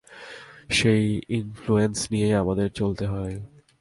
[0.69, 1.03] সেই
[1.29, 3.35] ইনফ্লুয়েন্স নিয়েই আমাদের চলতে হয়।